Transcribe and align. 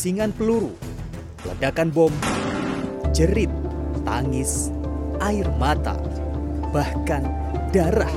desingan 0.00 0.32
peluru, 0.32 0.72
ledakan 1.44 1.92
bom, 1.92 2.08
jerit, 3.12 3.52
tangis, 4.00 4.72
air 5.20 5.44
mata, 5.60 5.92
bahkan 6.72 7.28
darah 7.68 8.08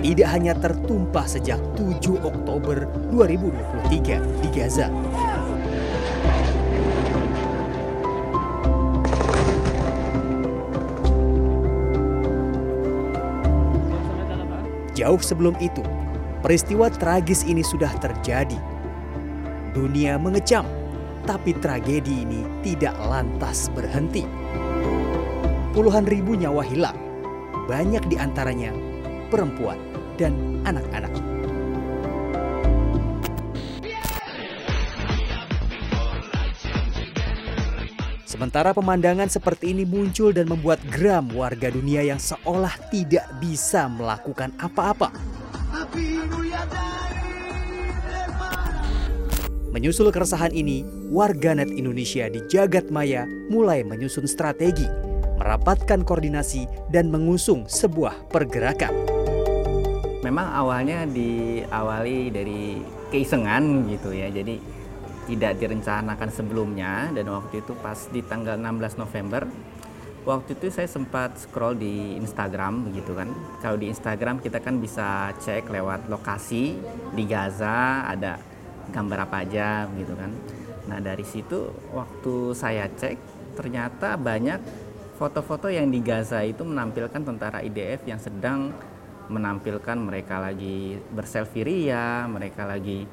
tidak 0.00 0.28
hanya 0.32 0.56
tertumpah 0.56 1.28
sejak 1.28 1.60
7 1.76 2.24
Oktober 2.24 2.88
2023 3.12 4.16
di 4.16 4.48
Gaza. 4.48 4.88
Jauh 14.96 15.20
sebelum 15.20 15.52
itu, 15.60 15.84
peristiwa 16.40 16.88
tragis 16.88 17.44
ini 17.44 17.60
sudah 17.60 17.92
terjadi. 18.00 18.56
Dunia 19.76 20.16
mengecam, 20.16 20.79
tapi 21.30 21.54
tragedi 21.54 22.26
ini 22.26 22.42
tidak 22.58 22.98
lantas 23.06 23.70
berhenti. 23.70 24.26
Puluhan 25.70 26.02
ribu 26.02 26.34
nyawa 26.34 26.66
hilang, 26.66 26.98
banyak 27.70 28.02
di 28.10 28.18
antaranya 28.18 28.74
perempuan 29.30 29.78
dan 30.18 30.34
anak-anak. 30.66 31.14
Sementara 38.26 38.74
pemandangan 38.74 39.30
seperti 39.30 39.70
ini 39.70 39.86
muncul 39.86 40.34
dan 40.34 40.50
membuat 40.50 40.82
geram 40.90 41.30
warga 41.30 41.70
dunia 41.70 42.02
yang 42.02 42.18
seolah 42.18 42.74
tidak 42.90 43.30
bisa 43.38 43.86
melakukan 43.86 44.50
apa-apa. 44.58 45.14
Menyusul 49.70 50.10
keresahan 50.10 50.50
ini, 50.50 50.82
warganet 51.14 51.70
Indonesia 51.70 52.26
di 52.26 52.42
jagat 52.50 52.90
maya 52.90 53.22
mulai 53.54 53.86
menyusun 53.86 54.26
strategi, 54.26 54.82
merapatkan 55.38 56.02
koordinasi, 56.02 56.90
dan 56.90 57.06
mengusung 57.06 57.70
sebuah 57.70 58.26
pergerakan. 58.34 58.90
Memang 60.26 60.50
awalnya 60.58 61.06
diawali 61.06 62.34
dari 62.34 62.82
keisengan 63.14 63.86
gitu 63.86 64.10
ya, 64.10 64.26
jadi 64.34 64.58
tidak 65.30 65.62
direncanakan 65.62 66.30
sebelumnya 66.34 67.14
dan 67.14 67.30
waktu 67.30 67.62
itu 67.62 67.70
pas 67.78 68.10
di 68.10 68.26
tanggal 68.26 68.58
16 68.58 68.98
November 68.98 69.46
waktu 70.26 70.58
itu 70.58 70.68
saya 70.74 70.90
sempat 70.90 71.38
scroll 71.38 71.78
di 71.78 72.18
Instagram 72.18 72.90
begitu 72.90 73.14
kan 73.14 73.30
kalau 73.62 73.78
di 73.78 73.88
Instagram 73.88 74.42
kita 74.42 74.58
kan 74.58 74.82
bisa 74.82 75.30
cek 75.38 75.70
lewat 75.70 76.10
lokasi 76.10 76.76
di 77.14 77.24
Gaza 77.24 78.04
ada 78.10 78.49
gambar 78.92 79.30
apa 79.30 79.46
aja 79.46 79.86
begitu 79.90 80.14
kan 80.14 80.30
nah 80.86 80.98
dari 80.98 81.22
situ 81.22 81.70
waktu 81.94 82.52
saya 82.52 82.90
cek 82.90 83.16
ternyata 83.54 84.18
banyak 84.18 84.58
foto-foto 85.18 85.68
yang 85.68 85.90
di 85.90 86.00
Gaza 86.00 86.42
itu 86.42 86.64
menampilkan 86.64 87.20
tentara 87.22 87.60
IDF 87.60 88.04
yang 88.08 88.18
sedang 88.18 88.72
menampilkan 89.30 89.94
mereka 89.94 90.42
lagi 90.42 90.98
berselfie 91.14 91.62
ria 91.62 92.26
mereka 92.26 92.66
lagi 92.66 93.06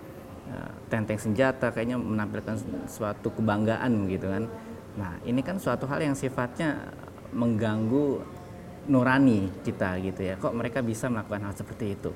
Eh, 0.47 0.71
tenteng 0.87 1.19
senjata 1.19 1.75
kayaknya 1.75 1.99
menampilkan 1.99 2.55
suatu 2.87 3.35
kebanggaan 3.35 4.07
gitu 4.07 4.31
kan. 4.31 4.47
Nah, 4.95 5.19
ini 5.27 5.43
kan 5.43 5.59
suatu 5.59 5.83
hal 5.91 5.99
yang 5.99 6.15
sifatnya 6.15 6.87
mengganggu 7.35 8.23
nurani 8.87 9.51
kita 9.67 9.99
gitu 9.99 10.23
ya. 10.23 10.39
Kok 10.39 10.55
mereka 10.55 10.79
bisa 10.79 11.11
melakukan 11.11 11.51
hal 11.51 11.53
seperti 11.53 11.99
itu? 11.99 12.15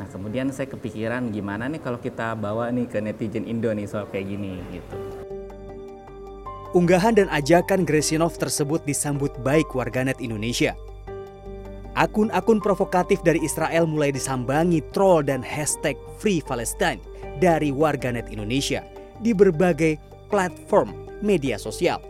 Nah, 0.00 0.08
kemudian 0.08 0.48
saya 0.48 0.64
kepikiran 0.64 1.28
gimana 1.28 1.68
nih 1.68 1.84
kalau 1.84 2.00
kita 2.00 2.32
bawa 2.32 2.72
nih 2.72 2.88
ke 2.88 3.04
netizen 3.04 3.44
Indo 3.44 3.68
nih 3.68 3.84
soal 3.84 4.08
kayak 4.08 4.32
gini 4.32 4.56
gitu. 4.72 4.96
Unggahan 6.72 7.20
dan 7.20 7.28
ajakan 7.28 7.84
Gresinov 7.84 8.40
tersebut 8.40 8.80
disambut 8.88 9.28
baik 9.44 9.76
warganet 9.76 10.16
Indonesia. 10.24 10.72
Akun-akun 12.00 12.64
provokatif 12.64 13.20
dari 13.20 13.44
Israel 13.44 13.84
mulai 13.84 14.08
disambangi 14.08 14.80
troll 14.96 15.20
dan 15.28 15.44
hashtag 15.44 16.00
Free 16.16 16.40
Palestine 16.40 17.02
dari 17.36 17.68
warganet 17.68 18.32
Indonesia 18.32 18.80
di 19.20 19.36
berbagai 19.36 20.00
platform 20.32 20.96
media 21.20 21.60
sosial. 21.60 22.00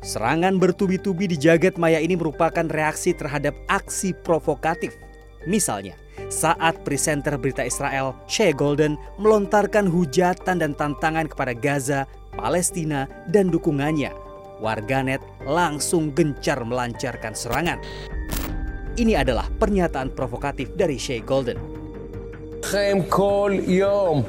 Serangan 0.00 0.56
bertubi-tubi 0.56 1.28
di 1.28 1.36
jagat 1.36 1.76
maya 1.76 2.00
ini 2.00 2.16
merupakan 2.16 2.64
reaksi 2.64 3.12
terhadap 3.12 3.52
aksi 3.68 4.16
provokatif. 4.24 4.96
Misalnya, 5.44 5.98
saat 6.33 6.81
presenter 6.85 7.37
berita 7.37 7.65
Israel, 7.65 8.17
Shea 8.29 8.53
Golden, 8.53 8.97
melontarkan 9.17 9.89
hujatan 9.89 10.61
dan 10.61 10.71
tantangan 10.77 11.29
kepada 11.29 11.53
Gaza, 11.57 12.05
Palestina, 12.33 13.05
dan 13.29 13.49
dukungannya, 13.49 14.13
warganet 14.61 15.19
langsung 15.45 16.13
gencar 16.13 16.61
melancarkan 16.61 17.33
serangan. 17.33 17.79
Ini 18.99 19.21
adalah 19.21 19.47
pernyataan 19.47 20.11
provokatif 20.11 20.75
dari 20.75 20.99
Shea 20.99 21.23
Golden. 21.23 21.79
לכם 22.69 22.97
כל 23.09 23.51
יום. 23.65 24.23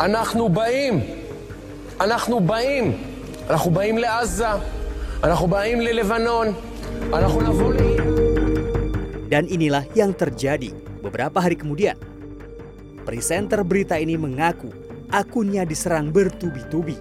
אנחנו 0.00 0.48
באים. 0.48 1.00
אנחנו 2.00 2.40
באים. 2.40 2.84
אנחנו 3.50 3.70
באים 3.70 3.98
לעזה. 3.98 4.54
אנחנו 5.24 5.46
באים 5.46 5.80
ללבנון. 5.80 6.46
אנחנו 7.12 7.40
נבוא 7.40 7.74
ל... 7.74 7.76
Dan 9.32 9.48
inilah 9.48 9.82
yang 9.96 10.14
terjadi 10.14 10.70
beberapa 11.07 11.39
hari 11.39 11.55
kemudian. 11.55 11.95
Presenter 13.07 13.63
berita 13.63 13.95
ini 13.95 14.19
mengaku 14.19 14.67
akunnya 15.09 15.63
diserang 15.63 16.11
bertubi-tubi. 16.11 16.99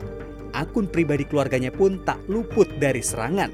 Akun 0.54 0.86
pribadi 0.88 1.26
keluarganya 1.26 1.74
pun 1.74 2.00
tak 2.06 2.22
luput 2.30 2.70
dari 2.78 3.02
serangan. 3.02 3.50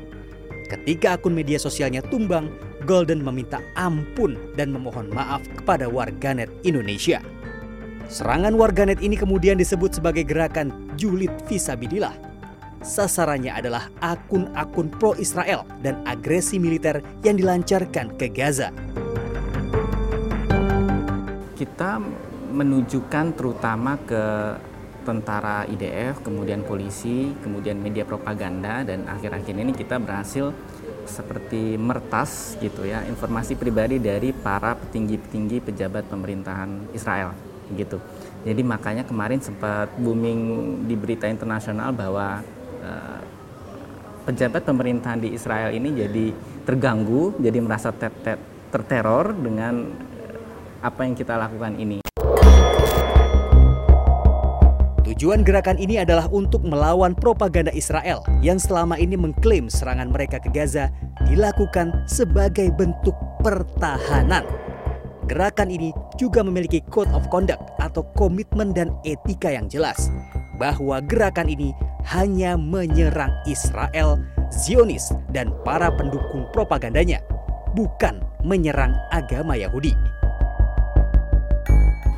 Ketika 0.68 1.18
akun 1.18 1.34
media 1.34 1.58
sosialnya 1.58 2.04
tumbang, 2.04 2.52
Golden 2.82 3.22
meminta 3.22 3.62
ampun 3.78 4.34
dan 4.58 4.74
memohon 4.74 5.06
maaf 5.14 5.42
kepada 5.54 5.86
warganet 5.86 6.50
Indonesia. 6.66 7.22
Serangan 8.10 8.58
warganet 8.58 8.98
ini 8.98 9.14
kemudian 9.14 9.54
disebut 9.56 9.96
sebagai 10.02 10.26
gerakan 10.26 10.91
julid 10.98 11.30
visabilillah. 11.46 12.12
Sasarannya 12.82 13.54
adalah 13.54 13.86
akun-akun 14.02 14.91
pro-Israel 14.98 15.62
dan 15.86 16.02
agresi 16.10 16.58
militer 16.58 16.98
yang 17.22 17.38
dilancarkan 17.38 18.18
ke 18.18 18.26
Gaza. 18.26 18.74
Kita 21.62 22.02
menunjukkan 22.50 23.38
terutama 23.38 23.94
ke 24.02 24.24
tentara 25.06 25.62
IDF, 25.70 26.18
kemudian 26.26 26.66
polisi, 26.66 27.30
kemudian 27.38 27.78
media 27.78 28.02
propaganda 28.02 28.82
dan 28.82 29.06
akhir-akhir 29.06 29.54
ini 29.54 29.70
kita 29.70 30.02
berhasil 30.02 30.50
seperti 31.06 31.78
mertas 31.78 32.58
gitu 32.58 32.82
ya 32.82 33.06
informasi 33.06 33.54
pribadi 33.54 34.02
dari 34.02 34.34
para 34.34 34.74
petinggi-petinggi 34.74 35.62
pejabat 35.62 36.10
pemerintahan 36.10 36.91
Israel 36.91 37.30
gitu. 37.78 38.03
Jadi 38.42 38.62
makanya 38.66 39.06
kemarin 39.06 39.38
sempat 39.38 39.86
booming 40.03 40.82
di 40.91 40.98
berita 40.98 41.30
internasional 41.30 41.94
bahwa 41.94 42.42
uh, 42.82 43.22
pejabat 44.26 44.66
pemerintahan 44.66 45.22
di 45.22 45.30
Israel 45.30 45.70
ini 45.70 45.94
jadi 45.94 46.26
terganggu, 46.66 47.38
jadi 47.38 47.58
merasa 47.62 47.94
ter 47.94 48.10
ter 48.26 48.38
terteror 48.74 49.30
dengan 49.30 49.94
apa 50.82 51.06
yang 51.06 51.14
kita 51.14 51.38
lakukan 51.38 51.78
ini. 51.78 52.02
Tujuan 55.02 55.46
gerakan 55.46 55.78
ini 55.78 56.02
adalah 56.02 56.26
untuk 56.34 56.66
melawan 56.66 57.14
propaganda 57.14 57.70
Israel 57.70 58.26
yang 58.42 58.58
selama 58.58 58.98
ini 58.98 59.14
mengklaim 59.14 59.70
serangan 59.70 60.10
mereka 60.10 60.42
ke 60.42 60.50
Gaza 60.50 60.90
dilakukan 61.30 61.94
sebagai 62.10 62.74
bentuk 62.74 63.14
pertahanan. 63.38 64.42
Gerakan 65.30 65.70
ini 65.70 65.94
juga 66.18 66.42
memiliki 66.42 66.82
code 66.90 67.12
of 67.14 67.22
conduct 67.30 67.62
atau 67.78 68.02
komitmen 68.18 68.74
dan 68.74 68.90
etika 69.06 69.54
yang 69.54 69.70
jelas 69.70 70.10
bahwa 70.58 70.98
gerakan 71.06 71.46
ini 71.46 71.70
hanya 72.02 72.58
menyerang 72.58 73.30
Israel, 73.46 74.18
Zionis, 74.50 75.14
dan 75.30 75.54
para 75.62 75.94
pendukung 75.94 76.50
propagandanya, 76.50 77.22
bukan 77.78 78.18
menyerang 78.42 78.98
agama 79.14 79.54
Yahudi 79.54 79.94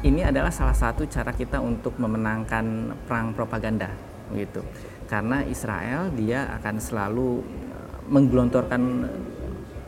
ini 0.04 0.20
adalah 0.20 0.52
salah 0.52 0.76
satu 0.76 1.08
cara 1.08 1.32
kita 1.32 1.64
untuk 1.64 1.96
memenangkan 1.96 2.92
perang 3.08 3.32
propaganda 3.32 3.88
gitu. 4.36 4.60
Karena 5.08 5.40
Israel 5.48 6.12
dia 6.12 6.52
akan 6.60 6.76
selalu 6.76 7.40
eh, 7.72 7.96
menggelontorkan 8.12 8.82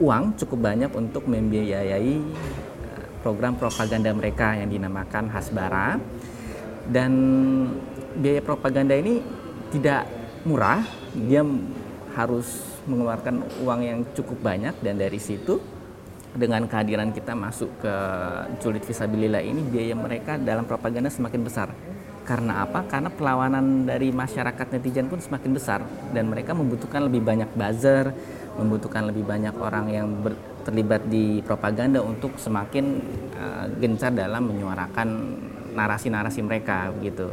uang 0.00 0.24
cukup 0.40 0.58
banyak 0.72 0.90
untuk 0.96 1.28
membiayai 1.28 2.16
eh, 2.16 3.06
program 3.20 3.60
propaganda 3.60 4.08
mereka 4.16 4.56
yang 4.56 4.72
dinamakan 4.72 5.28
Hasbara. 5.28 6.00
Dan 6.86 7.12
biaya 8.16 8.40
propaganda 8.40 8.96
ini 8.96 9.20
tidak 9.68 10.08
murah. 10.48 10.80
Dia 11.12 11.44
harus 12.16 12.80
mengeluarkan 12.88 13.44
uang 13.66 13.80
yang 13.84 14.00
cukup 14.16 14.40
banyak 14.40 14.72
dan 14.80 14.96
dari 14.96 15.20
situ 15.20 15.75
dengan 16.36 16.68
kehadiran 16.68 17.10
kita 17.10 17.32
masuk 17.32 17.68
ke 17.80 17.94
julid 18.60 18.84
visabilillah 18.84 19.42
ini 19.42 19.64
biaya 19.64 19.96
mereka 19.96 20.36
dalam 20.36 20.68
propaganda 20.68 21.08
semakin 21.08 21.42
besar 21.42 21.68
Karena 22.26 22.66
apa? 22.66 22.82
Karena 22.90 23.06
perlawanan 23.06 23.86
dari 23.86 24.10
masyarakat 24.10 24.66
netizen 24.74 25.06
pun 25.06 25.22
semakin 25.22 25.50
besar 25.54 25.80
dan 26.10 26.26
mereka 26.26 26.58
membutuhkan 26.58 27.06
lebih 27.06 27.22
banyak 27.22 27.46
buzzer, 27.54 28.10
membutuhkan 28.58 29.06
lebih 29.06 29.22
banyak 29.22 29.54
orang 29.54 29.86
yang 29.94 30.10
ber, 30.26 30.34
terlibat 30.66 31.06
di 31.06 31.38
propaganda 31.46 32.02
untuk 32.02 32.34
semakin 32.34 32.98
uh, 33.38 33.70
gencar 33.78 34.10
dalam 34.10 34.42
menyuarakan 34.42 35.08
narasi-narasi 35.78 36.42
mereka 36.42 36.90
begitu. 36.98 37.30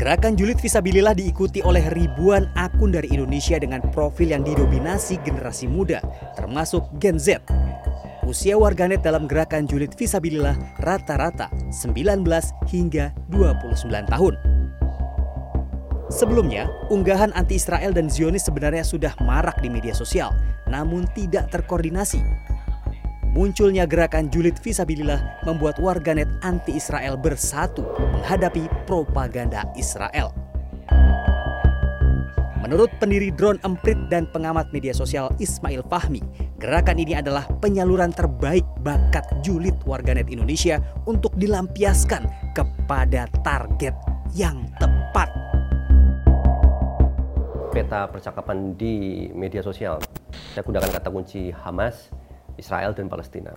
Gerakan 0.00 0.32
julid 0.32 0.56
visabilillah 0.56 1.12
diikuti 1.12 1.60
oleh 1.60 1.84
ribuan 1.92 2.48
akun 2.56 2.88
dari 2.88 3.12
Indonesia 3.12 3.60
dengan 3.60 3.84
profil 3.92 4.32
yang 4.32 4.40
didominasi 4.40 5.20
generasi 5.20 5.68
muda, 5.68 6.00
termasuk 6.40 6.88
Gen 6.96 7.20
Z. 7.20 7.44
Usia 8.24 8.56
warganet 8.56 9.04
dalam 9.04 9.28
gerakan 9.28 9.68
julid 9.68 9.92
visabilillah 9.92 10.56
rata-rata 10.80 11.52
19 11.68 12.24
hingga 12.72 13.12
29 13.28 14.08
tahun. 14.08 14.40
Sebelumnya, 16.08 16.72
unggahan 16.88 17.36
anti-Israel 17.36 17.92
dan 17.92 18.08
Zionis 18.08 18.48
sebenarnya 18.48 18.88
sudah 18.88 19.12
marak 19.20 19.60
di 19.60 19.68
media 19.68 19.92
sosial, 19.92 20.32
namun 20.64 21.04
tidak 21.12 21.52
terkoordinasi 21.52 22.24
Munculnya 23.30 23.86
gerakan 23.86 24.26
julid 24.26 24.58
visabilillah 24.58 25.46
membuat 25.46 25.78
warganet 25.78 26.26
anti-Israel 26.42 27.14
bersatu 27.14 27.86
menghadapi 28.10 28.66
propaganda 28.90 29.70
Israel. 29.78 30.34
Menurut 32.58 32.90
pendiri 32.98 33.30
drone 33.30 33.62
Emprit 33.62 33.94
dan 34.10 34.26
pengamat 34.34 34.74
media 34.74 34.90
sosial 34.90 35.30
Ismail 35.38 35.86
Fahmi, 35.86 36.18
gerakan 36.58 36.98
ini 36.98 37.14
adalah 37.22 37.46
penyaluran 37.62 38.10
terbaik 38.10 38.66
bakat 38.82 39.22
julid 39.46 39.78
warganet 39.86 40.26
Indonesia 40.26 40.82
untuk 41.06 41.30
dilampiaskan 41.38 42.26
kepada 42.50 43.30
target 43.46 43.94
yang 44.34 44.58
tepat. 44.82 45.30
Peta 47.70 48.10
percakapan 48.10 48.74
di 48.74 49.30
media 49.30 49.62
sosial, 49.62 50.02
saya 50.50 50.66
gunakan 50.66 50.90
kata 50.90 51.08
kunci 51.14 51.54
Hamas, 51.54 52.10
Israel 52.60 52.92
dan 52.92 53.08
Palestina. 53.08 53.56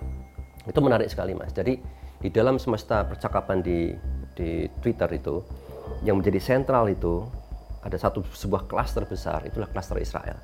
Itu 0.63 0.79
menarik 0.79 1.11
sekali 1.11 1.35
mas. 1.35 1.51
Jadi 1.51 1.75
di 2.23 2.29
dalam 2.31 2.55
semesta 2.55 3.03
percakapan 3.03 3.59
di 3.59 3.91
di 4.33 4.65
Twitter 4.81 5.11
itu 5.13 5.43
yang 6.07 6.23
menjadi 6.23 6.39
sentral 6.39 6.89
itu 6.89 7.27
ada 7.83 7.99
satu 7.99 8.23
sebuah 8.23 8.65
klaster 8.71 9.03
besar 9.03 9.43
itulah 9.43 9.67
klaster 9.67 9.99
Israel. 9.99 10.39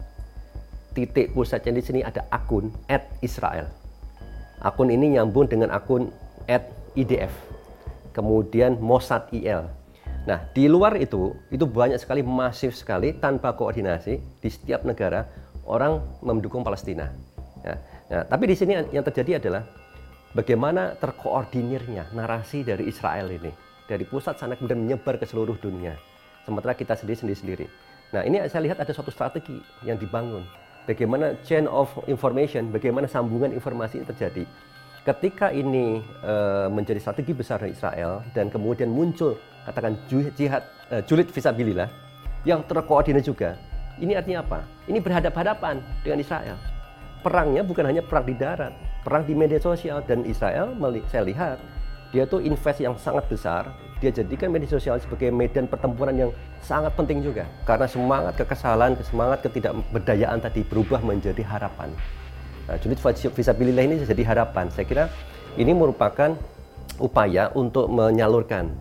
Titik 0.91 1.31
pusatnya 1.31 1.79
di 1.79 1.83
sini 1.85 1.99
ada 2.03 2.27
akun 2.27 2.69
@israel. 3.23 3.71
Akun 4.59 4.91
ini 4.91 5.15
nyambung 5.15 5.47
dengan 5.47 5.71
akun 5.71 6.11
@idf. 6.99 7.31
Kemudian 8.11 8.75
Mossad 8.83 9.31
IL. 9.31 9.63
Nah, 10.27 10.43
di 10.51 10.67
luar 10.67 10.99
itu 10.99 11.31
itu 11.47 11.63
banyak 11.63 11.95
sekali 11.95 12.19
masif 12.25 12.75
sekali 12.75 13.15
tanpa 13.15 13.55
koordinasi 13.55 14.19
di 14.43 14.49
setiap 14.51 14.83
negara 14.83 15.23
orang 15.63 16.03
mendukung 16.19 16.65
Palestina. 16.65 17.13
Nah, 18.09 18.25
tapi 18.25 18.49
di 18.49 18.55
sini 18.57 18.73
yang 18.89 19.05
terjadi 19.05 19.37
adalah 19.37 19.61
bagaimana 20.33 20.97
terkoordinirnya 20.97 22.09
narasi 22.17 22.65
dari 22.65 22.89
Israel 22.89 23.29
ini 23.29 23.53
dari 23.85 24.01
pusat 24.01 24.41
sana 24.41 24.57
kemudian 24.57 24.81
menyebar 24.81 25.21
ke 25.21 25.29
seluruh 25.29 25.57
dunia. 25.61 25.93
Sementara 26.41 26.73
kita 26.73 26.97
sendiri 26.97 27.17
sendiri 27.17 27.37
sendiri. 27.37 27.65
Nah, 28.09 28.25
ini 28.25 28.41
saya 28.49 28.65
lihat 28.65 28.81
ada 28.81 28.89
suatu 28.89 29.13
strategi 29.13 29.61
yang 29.85 30.01
dibangun. 30.01 30.41
Bagaimana 30.89 31.37
chain 31.45 31.69
of 31.69 31.93
information, 32.09 32.73
bagaimana 32.73 33.05
sambungan 33.05 33.53
informasi 33.53 34.01
yang 34.01 34.09
terjadi. 34.09 34.43
Ketika 35.05 35.53
ini 35.53 36.01
e, 36.01 36.33
menjadi 36.73 36.97
strategi 36.97 37.37
besar 37.37 37.61
dari 37.61 37.77
Israel 37.77 38.25
dan 38.33 38.49
kemudian 38.49 38.89
muncul 38.89 39.37
katakan 39.69 39.93
jihad 40.09 40.65
e, 40.89 41.05
julid 41.05 41.29
visabilillah 41.29 41.89
yang 42.41 42.65
terkoordinir 42.65 43.21
juga. 43.21 43.53
Ini 44.01 44.17
artinya 44.17 44.41
apa? 44.41 44.65
Ini 44.89 44.97
berhadapan-hadapan 44.97 45.81
dengan 46.01 46.17
Israel 46.25 46.57
perangnya 47.19 47.61
bukan 47.63 47.85
hanya 47.87 48.03
perang 48.03 48.25
di 48.25 48.35
darat, 48.35 48.73
perang 49.03 49.23
di 49.27 49.35
media 49.35 49.59
sosial 49.59 50.03
dan 50.03 50.23
Israel 50.23 50.75
saya 51.11 51.23
lihat 51.27 51.57
dia 52.09 52.25
tuh 52.25 52.41
invest 52.41 52.81
yang 52.81 52.97
sangat 52.97 53.29
besar. 53.29 53.69
Dia 53.99 54.15
jadikan 54.15 54.47
media 54.47 54.71
sosial 54.71 54.95
sebagai 55.03 55.27
medan 55.27 55.67
pertempuran 55.67 56.15
yang 56.15 56.31
sangat 56.63 56.95
penting 56.95 57.19
juga 57.19 57.43
karena 57.67 57.83
semangat 57.83 58.33
kekesalan, 58.39 58.95
semangat 59.03 59.43
ketidakberdayaan 59.43 60.39
tadi 60.39 60.63
berubah 60.63 61.03
menjadi 61.03 61.43
harapan. 61.43 61.91
Nah, 62.71 62.79
julid 62.79 63.01
visabilillah 63.11 63.83
ini 63.83 63.95
jadi 64.07 64.23
harapan. 64.23 64.71
Saya 64.71 64.87
kira 64.87 65.05
ini 65.59 65.75
merupakan 65.75 66.31
upaya 66.95 67.51
untuk 67.51 67.91
menyalurkan. 67.91 68.71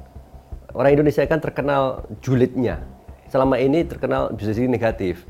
Orang 0.71 0.95
Indonesia 0.95 1.27
kan 1.27 1.43
terkenal 1.43 2.07
julidnya. 2.23 2.79
Selama 3.27 3.59
ini 3.59 3.83
terkenal 3.85 4.31
bisa 4.33 4.55
jadi 4.55 4.71
negatif 4.71 5.27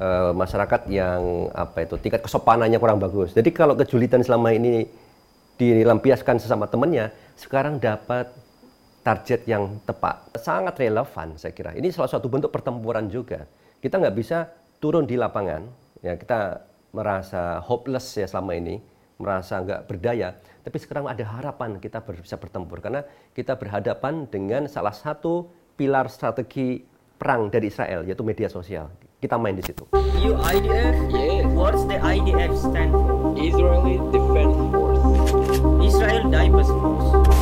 uh, 0.00 0.32
masyarakat 0.32 0.88
yang 0.88 1.52
apa 1.52 1.84
itu 1.84 2.00
tingkat 2.00 2.24
kesopanannya 2.24 2.80
kurang 2.80 2.98
bagus. 2.98 3.36
Jadi 3.36 3.52
kalau 3.52 3.76
kejulitan 3.76 4.24
selama 4.24 4.50
ini 4.56 4.88
dilampiaskan 5.60 6.40
sesama 6.40 6.64
temannya, 6.64 7.12
sekarang 7.36 7.76
dapat 7.76 8.32
target 9.04 9.44
yang 9.44 9.76
tepat. 9.84 10.32
Sangat 10.40 10.80
relevan 10.80 11.36
saya 11.36 11.52
kira. 11.52 11.76
Ini 11.76 11.92
salah 11.92 12.08
satu 12.08 12.32
bentuk 12.32 12.48
pertempuran 12.48 13.12
juga. 13.12 13.44
Kita 13.80 14.00
nggak 14.00 14.16
bisa 14.16 14.48
turun 14.80 15.04
di 15.04 15.20
lapangan, 15.20 15.68
ya 16.00 16.16
kita 16.16 16.64
merasa 16.96 17.60
hopeless 17.60 18.16
ya 18.16 18.26
selama 18.28 18.56
ini, 18.56 18.80
merasa 19.20 19.60
nggak 19.60 19.84
berdaya. 19.88 20.36
Tapi 20.60 20.76
sekarang 20.80 21.08
ada 21.08 21.24
harapan 21.24 21.80
kita 21.80 22.04
bisa 22.04 22.36
bertempur 22.36 22.84
karena 22.84 23.04
kita 23.32 23.56
berhadapan 23.56 24.28
dengan 24.28 24.68
salah 24.68 24.92
satu 24.92 25.48
pilar 25.76 26.12
strategi 26.12 26.84
perang 27.16 27.48
dari 27.48 27.68
Israel 27.68 28.04
yaitu 28.04 28.24
media 28.24 28.48
sosial. 28.48 28.88
Kita 29.20 29.36
main 29.36 29.52
di 29.52 29.60
situ. 29.60 29.84
You 30.16 30.32
IDF? 30.32 30.96
Yeah. 31.12 31.44
What's 31.52 31.84
the 31.84 32.00
IDF 32.00 32.56
stand 32.56 32.96
for? 32.96 33.36
Israeli 33.36 34.00
Defense 34.08 34.56
Force. 34.72 35.04
Israel 35.84 36.24
Diapers 36.32 36.72
Force. 36.72 37.39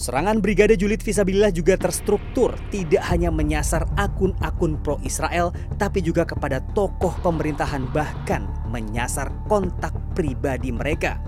Serangan 0.00 0.40
Brigade 0.40 0.80
Julid 0.80 1.04
Visabilillah 1.04 1.52
juga 1.52 1.76
terstruktur, 1.76 2.56
tidak 2.72 3.04
hanya 3.12 3.28
menyasar 3.28 3.84
akun-akun 4.00 4.80
pro-Israel, 4.80 5.52
tapi 5.76 6.00
juga 6.00 6.24
kepada 6.24 6.64
tokoh 6.72 7.12
pemerintahan 7.20 7.84
bahkan 7.92 8.48
menyasar 8.72 9.28
kontak 9.44 9.92
pribadi 10.16 10.72
mereka. 10.72 11.20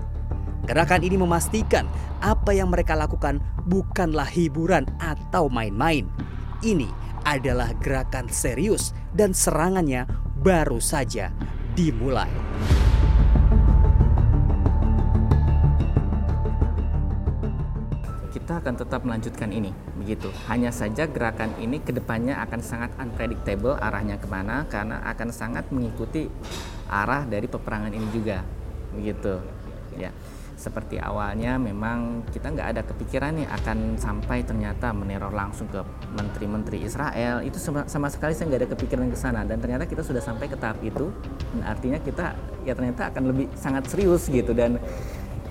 Gerakan 0.63 1.03
ini 1.03 1.19
memastikan 1.19 1.83
apa 2.23 2.55
yang 2.55 2.71
mereka 2.71 2.95
lakukan 2.95 3.43
bukanlah 3.67 4.27
hiburan 4.31 4.87
atau 4.95 5.51
main-main. 5.51 6.07
Ini 6.63 6.87
adalah 7.27 7.75
gerakan 7.83 8.31
serius 8.31 8.95
dan 9.11 9.35
serangannya 9.35 10.07
baru 10.39 10.79
saja 10.79 11.35
dimulai. 11.75 12.31
kita 18.43 18.59
akan 18.59 18.75
tetap 18.75 19.07
melanjutkan 19.07 19.55
ini 19.55 19.71
begitu 19.95 20.27
hanya 20.51 20.67
saja 20.67 21.07
gerakan 21.07 21.55
ini 21.63 21.79
ke 21.79 21.95
depannya 21.95 22.35
akan 22.43 22.59
sangat 22.59 22.91
unpredictable 22.99 23.79
arahnya 23.79 24.19
ke 24.19 24.27
mana 24.27 24.67
karena 24.67 24.99
akan 25.07 25.31
sangat 25.31 25.71
mengikuti 25.71 26.27
arah 26.91 27.23
dari 27.23 27.47
peperangan 27.47 27.95
ini 27.95 28.03
juga 28.11 28.43
begitu 28.91 29.39
ya 29.95 30.11
seperti 30.63 30.95
awalnya 30.95 31.59
memang 31.59 32.23
kita 32.31 32.47
nggak 32.47 32.67
ada 32.71 32.81
kepikiran 32.87 33.35
nih 33.35 33.47
akan 33.51 33.99
sampai 33.99 34.47
ternyata 34.47 34.95
meneror 34.95 35.35
langsung 35.35 35.67
ke 35.67 35.83
menteri-menteri 36.15 36.87
Israel. 36.87 37.43
Itu 37.43 37.59
sama, 37.59 37.83
sama 37.91 38.07
sekali 38.07 38.31
saya 38.31 38.47
nggak 38.47 38.61
ada 38.63 38.69
kepikiran 38.71 39.11
ke 39.11 39.17
sana. 39.19 39.43
Dan 39.43 39.59
ternyata 39.59 39.83
kita 39.83 39.99
sudah 39.99 40.23
sampai 40.23 40.47
ke 40.47 40.55
tahap 40.55 40.79
itu. 40.79 41.11
Dan 41.51 41.67
artinya 41.67 41.99
kita 41.99 42.31
ya 42.63 42.71
ternyata 42.71 43.11
akan 43.11 43.23
lebih 43.35 43.51
sangat 43.59 43.91
serius 43.91 44.31
gitu. 44.31 44.55
Dan 44.55 44.79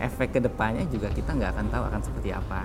efek 0.00 0.32
ke 0.32 0.40
depannya 0.40 0.88
juga 0.88 1.12
kita 1.12 1.36
nggak 1.36 1.50
akan 1.60 1.66
tahu 1.68 1.84
akan 1.92 2.00
seperti 2.00 2.30
apa. 2.32 2.64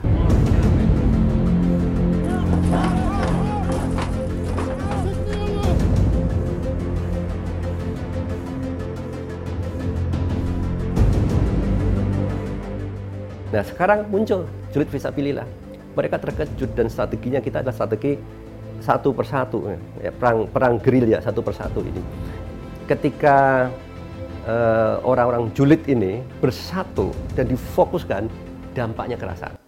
Nah 13.57 13.65
sekarang 13.65 14.05
muncul 14.13 14.45
julid 14.69 14.85
visabilillah. 14.93 15.49
Mereka 15.97 16.21
terkejut 16.21 16.77
dan 16.77 16.93
strateginya 16.93 17.41
kita 17.41 17.65
adalah 17.65 17.73
strategi 17.73 18.13
satu 18.85 19.09
persatu, 19.09 19.73
ya, 19.97 20.13
perang 20.13 20.45
perang 20.45 20.77
gerilya 20.77 21.17
satu 21.25 21.41
persatu 21.41 21.81
ini. 21.81 21.97
Ketika 22.85 23.65
eh, 24.45 24.95
orang-orang 25.01 25.49
julid 25.57 25.81
ini 25.89 26.21
bersatu 26.37 27.09
dan 27.33 27.49
difokuskan, 27.49 28.29
dampaknya 28.77 29.17
kerasa. 29.17 29.66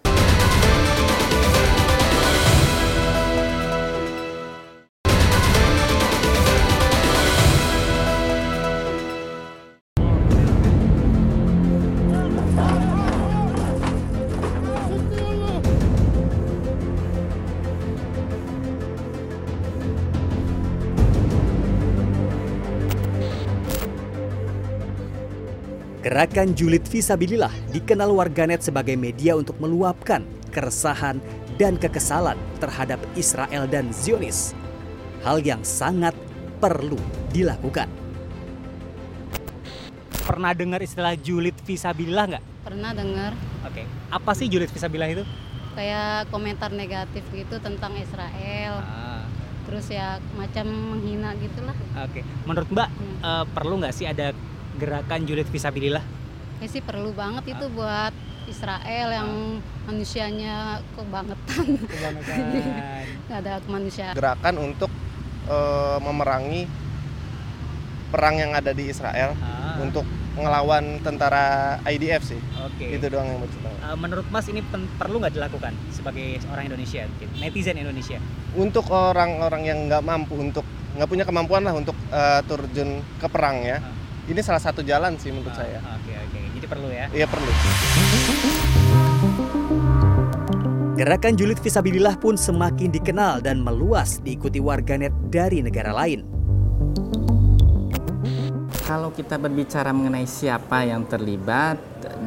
Gerakan 26.20 26.52
julid 26.52 26.84
visabilillah 26.84 27.48
dikenal 27.72 28.12
warganet 28.12 28.60
sebagai 28.60 28.92
media 28.92 29.40
untuk 29.40 29.56
meluapkan 29.56 30.20
keresahan 30.52 31.16
dan 31.56 31.80
kekesalan 31.80 32.36
terhadap 32.60 33.00
Israel 33.16 33.64
dan 33.64 33.88
Zionis. 33.88 34.52
Hal 35.24 35.40
yang 35.40 35.64
sangat 35.64 36.12
perlu 36.60 37.00
dilakukan. 37.32 37.88
Pernah 40.12 40.52
dengar 40.52 40.84
istilah 40.84 41.16
julid 41.16 41.56
visabilillah 41.64 42.36
nggak? 42.36 42.44
Pernah 42.68 42.92
dengar. 42.92 43.32
Oke, 43.64 43.88
apa 44.12 44.30
sih 44.36 44.52
julid 44.52 44.68
visabilillah 44.68 45.10
itu? 45.16 45.24
Kayak 45.72 46.28
komentar 46.28 46.68
negatif 46.68 47.24
gitu 47.32 47.56
tentang 47.64 47.96
Israel. 47.96 48.76
Ah. 48.76 49.24
Terus 49.64 49.88
ya 49.88 50.20
macam 50.36 50.68
menghina 50.68 51.32
gitulah. 51.40 51.72
Oke, 52.04 52.20
menurut 52.44 52.68
Mbak 52.68 52.88
hmm. 52.92 53.16
uh, 53.24 53.44
perlu 53.56 53.80
nggak 53.80 53.96
sih 53.96 54.04
ada 54.04 54.36
gerakan 54.80 55.28
julid 55.28 55.48
visabilillah? 55.52 56.02
Ya 56.60 56.68
sih 56.68 56.80
perlu 56.80 57.12
banget 57.12 57.52
itu 57.52 57.66
buat 57.72 58.12
Israel 58.48 59.08
yang 59.12 59.30
manusianya 59.84 60.80
kebangetan. 60.96 61.66
Kebangetan. 61.84 62.38
Gak 63.28 63.38
ada 63.44 63.54
kemanusiaan. 63.64 64.14
Gerakan 64.16 64.54
untuk 64.58 64.90
uh, 65.46 66.00
memerangi 66.00 66.64
perang 68.10 68.42
yang 68.42 68.52
ada 68.56 68.74
di 68.74 68.90
Israel 68.90 69.38
ah. 69.38 69.78
untuk 69.78 70.02
ngelawan 70.34 70.98
tentara 71.04 71.78
IDF 71.86 72.34
sih. 72.34 72.40
Oke. 72.64 72.96
Itu 72.98 73.06
doang 73.06 73.28
yang 73.28 73.38
mau 73.38 73.48
uh, 73.48 73.96
Menurut 73.96 74.26
Mas 74.32 74.50
ini 74.50 74.64
perlu 74.98 75.22
nggak 75.22 75.36
dilakukan 75.36 75.72
sebagai 75.94 76.42
orang 76.50 76.74
Indonesia, 76.74 77.06
netizen 77.38 77.78
Indonesia? 77.78 78.18
Untuk 78.58 78.88
orang-orang 78.90 79.62
yang 79.62 79.78
nggak 79.86 80.02
mampu 80.02 80.34
untuk 80.40 80.66
nggak 80.98 81.06
punya 81.06 81.22
kemampuan 81.22 81.62
lah 81.62 81.72
untuk 81.72 81.94
uh, 82.10 82.42
terjun 82.44 82.98
ke 83.22 83.26
perang 83.30 83.62
ya. 83.62 83.78
Ah 83.78 83.99
ini 84.28 84.40
salah 84.44 84.60
satu 84.60 84.84
jalan 84.84 85.16
sih 85.16 85.32
menurut 85.32 85.54
ah, 85.56 85.64
saya. 85.64 85.78
Oke 85.96 86.12
oke, 86.12 86.40
jadi 86.60 86.66
perlu 86.68 86.88
ya? 86.92 87.06
Iya 87.14 87.26
perlu. 87.30 87.52
Gerakan 91.00 91.32
julid 91.32 91.56
visabilillah 91.64 92.20
pun 92.20 92.36
semakin 92.36 92.92
dikenal 92.92 93.40
dan 93.40 93.64
meluas 93.64 94.20
diikuti 94.20 94.60
warganet 94.60 95.16
dari 95.32 95.64
negara 95.64 95.96
lain. 95.96 96.28
Kalau 98.84 99.14
kita 99.14 99.38
berbicara 99.40 99.94
mengenai 99.94 100.26
siapa 100.26 100.82
yang 100.84 101.06
terlibat 101.08 101.78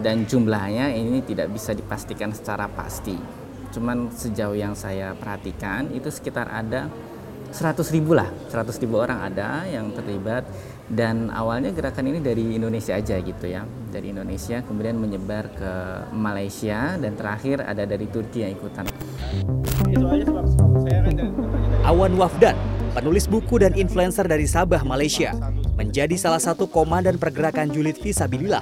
dan 0.01 0.25
jumlahnya 0.25 0.95
ini 0.95 1.21
tidak 1.21 1.53
bisa 1.53 1.75
dipastikan 1.75 2.33
secara 2.33 2.65
pasti. 2.71 3.13
Cuman 3.69 4.09
sejauh 4.09 4.57
yang 4.57 4.73
saya 4.73 5.13
perhatikan 5.13 5.91
itu 5.93 6.09
sekitar 6.09 6.49
ada 6.49 6.89
100 7.53 7.77
ribu 7.93 8.17
lah, 8.17 8.31
100 8.49 8.81
ribu 8.81 8.97
orang 8.97 9.21
ada 9.21 9.69
yang 9.69 9.93
terlibat 9.93 10.41
dan 10.91 11.31
awalnya 11.31 11.71
gerakan 11.71 12.11
ini 12.11 12.19
dari 12.19 12.59
Indonesia 12.59 12.97
aja 12.97 13.15
gitu 13.21 13.45
ya. 13.47 13.63
Dari 13.93 14.11
Indonesia 14.11 14.59
kemudian 14.65 14.99
menyebar 14.99 15.47
ke 15.53 15.73
Malaysia 16.11 16.99
dan 16.99 17.15
terakhir 17.15 17.63
ada 17.63 17.87
dari 17.87 18.09
Turki 18.11 18.43
yang 18.43 18.57
ikutan. 18.57 18.83
Awan 21.87 22.15
Wafdan 22.19 22.55
penulis 22.95 23.25
buku 23.27 23.63
dan 23.63 23.71
influencer 23.75 24.27
dari 24.27 24.47
Sabah 24.47 24.83
Malaysia 24.83 25.31
menjadi 25.79 26.15
salah 26.19 26.41
satu 26.41 26.69
komandan 26.69 27.17
pergerakan 27.17 27.71
julid 27.73 27.97
visabilillah 27.97 28.61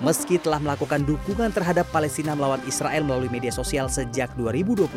Meski 0.00 0.40
telah 0.40 0.56
melakukan 0.56 1.04
dukungan 1.04 1.52
terhadap 1.52 1.84
Palestina 1.92 2.32
melawan 2.32 2.64
Israel 2.64 3.04
melalui 3.04 3.28
media 3.28 3.52
sosial 3.52 3.84
sejak 3.92 4.32
2021, 4.32 4.88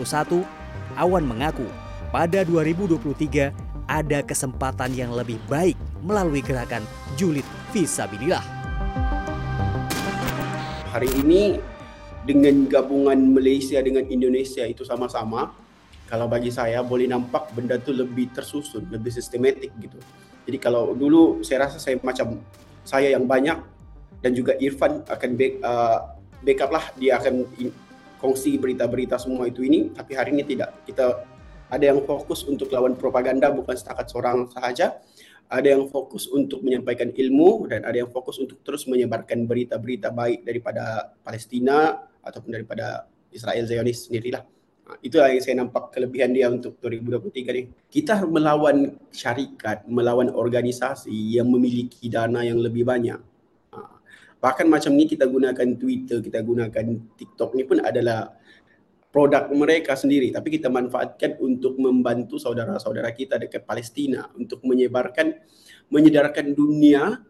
Awan 0.96 1.28
mengaku 1.28 1.68
pada 2.08 2.48
2023 2.48 3.52
ada 3.88 4.24
kesempatan 4.24 4.96
yang 4.96 5.12
lebih 5.12 5.40
baik 5.52 5.76
melalui 6.04 6.40
gerakan 6.40 6.84
julid 7.20 7.46
visabilillah. 7.76 8.44
Hari 10.94 11.10
ini 11.26 11.58
dengan 12.24 12.70
gabungan 12.70 13.18
Malaysia 13.34 13.82
dengan 13.84 14.08
Indonesia 14.08 14.64
itu 14.64 14.86
sama-sama, 14.88 15.52
kalau 16.08 16.30
bagi 16.30 16.54
saya 16.54 16.80
boleh 16.86 17.10
nampak 17.10 17.52
benda 17.52 17.76
itu 17.76 17.92
lebih 17.92 18.32
tersusun, 18.32 18.88
lebih 18.94 19.10
sistematik 19.10 19.74
gitu. 19.82 19.98
Jadi 20.46 20.58
kalau 20.60 20.94
dulu 20.94 21.42
saya 21.42 21.68
rasa 21.68 21.82
saya 21.82 21.98
macam 22.04 22.40
saya 22.84 23.16
yang 23.16 23.26
banyak 23.26 23.58
dan 24.22 24.32
juga 24.32 24.56
Irfan 24.60 25.04
akan 25.08 25.30
back, 25.36 25.54
uh, 25.64 26.00
backup 26.44 26.72
lah 26.72 26.86
dia 26.96 27.20
akan 27.20 27.48
kongsi 28.24 28.56
berita-berita 28.56 29.20
semua 29.20 29.52
itu 29.52 29.68
ini, 29.68 29.92
tapi 29.92 30.16
hari 30.16 30.32
ini 30.32 30.48
tidak. 30.48 30.72
Kita 30.88 31.28
ada 31.74 31.90
yang 31.90 32.06
fokus 32.06 32.46
untuk 32.46 32.70
lawan 32.70 32.94
propaganda 32.94 33.50
bukan 33.50 33.74
setakat 33.74 34.06
seorang 34.06 34.46
sahaja, 34.54 35.02
ada 35.50 35.68
yang 35.74 35.90
fokus 35.90 36.30
untuk 36.30 36.62
menyampaikan 36.62 37.10
ilmu 37.10 37.66
dan 37.66 37.82
ada 37.82 37.98
yang 37.98 38.14
fokus 38.14 38.38
untuk 38.38 38.62
terus 38.62 38.86
menyebarkan 38.86 39.50
berita-berita 39.50 40.14
baik 40.14 40.46
daripada 40.46 41.14
Palestina 41.26 41.98
ataupun 42.22 42.54
daripada 42.54 43.10
Israel 43.34 43.66
Zionis 43.66 44.06
sendirilah. 44.06 44.46
Nah, 44.84 44.98
itulah 45.02 45.34
yang 45.34 45.42
saya 45.42 45.56
nampak 45.66 45.96
kelebihan 45.96 46.30
dia 46.36 46.52
untuk 46.52 46.78
2023 46.78 47.58
ni. 47.58 47.64
Kita 47.90 48.22
melawan 48.28 48.94
syarikat, 49.10 49.90
melawan 49.90 50.30
organisasi 50.30 51.42
yang 51.42 51.50
memiliki 51.50 52.06
dana 52.12 52.46
yang 52.46 52.62
lebih 52.62 52.86
banyak. 52.86 53.18
Nah, 53.74 53.90
bahkan 54.38 54.70
macam 54.70 54.94
ni 54.94 55.10
kita 55.10 55.26
gunakan 55.26 55.68
Twitter, 55.80 56.22
kita 56.22 56.46
gunakan 56.46 56.86
TikTok 57.18 57.50
ni 57.58 57.64
pun 57.66 57.82
adalah 57.82 58.36
produk 59.14 59.46
mereka 59.54 59.94
sendiri 59.94 60.34
tapi 60.34 60.58
kita 60.58 60.74
manfaatkan 60.74 61.38
untuk 61.38 61.78
membantu 61.78 62.42
saudara-saudara 62.42 63.14
kita 63.14 63.38
dekat 63.38 63.62
Palestina 63.62 64.26
untuk 64.34 64.66
menyebarkan 64.66 65.38
menyedarkan 65.94 66.58
dunia 66.58 67.22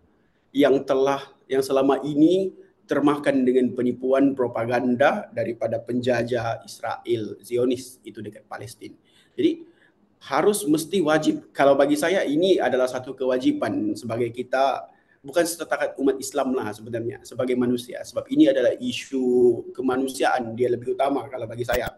yang 0.56 0.80
telah 0.88 1.20
yang 1.52 1.60
selama 1.60 2.00
ini 2.08 2.56
termakan 2.88 3.44
dengan 3.44 3.76
penipuan 3.76 4.32
propaganda 4.32 5.28
daripada 5.36 5.80
penjajah 5.80 6.64
Israel 6.64 7.40
Zionis 7.40 8.00
itu 8.04 8.20
dekat 8.20 8.44
Palestina. 8.48 8.96
Jadi 9.36 9.64
harus 10.24 10.64
mesti 10.64 11.04
wajib 11.04 11.52
kalau 11.52 11.76
bagi 11.76 12.00
saya 12.00 12.24
ini 12.24 12.60
adalah 12.60 12.88
satu 12.88 13.12
kewajiban 13.12 13.92
sebagai 13.96 14.32
kita 14.32 14.88
bukan 15.24 15.48
setakat 15.48 15.96
umat 15.96 16.20
Islam 16.20 16.52
lah 16.52 16.76
sebenarnya 16.76 17.24
sebagai 17.24 17.56
manusia 17.56 18.04
sebab 18.04 18.28
ini 18.28 18.52
adalah 18.52 18.76
isu 18.76 19.24
kemanusiaan 19.72 20.52
dia 20.52 20.68
lebih 20.68 21.00
utama 21.00 21.26
kalau 21.32 21.48
bagi 21.48 21.64
saya. 21.64 21.96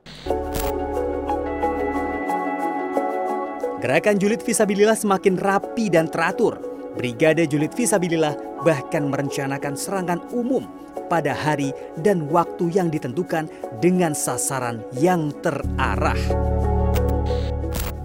Gerakan 3.82 4.18
julid 4.22 4.42
visabilillah 4.46 4.98
semakin 4.98 5.42
rapi 5.42 5.90
dan 5.90 6.10
teratur. 6.10 6.58
Brigade 6.96 7.44
Julid 7.44 7.76
Visabilillah 7.76 8.64
bahkan 8.64 9.12
merencanakan 9.12 9.76
serangan 9.76 10.24
umum 10.32 10.64
pada 11.12 11.36
hari 11.36 11.76
dan 12.02 12.32
waktu 12.32 12.72
yang 12.72 12.88
ditentukan 12.88 13.52
dengan 13.84 14.16
sasaran 14.16 14.80
yang 14.96 15.36
terarah. 15.44 16.18